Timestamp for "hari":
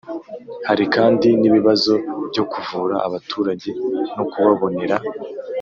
0.67-0.83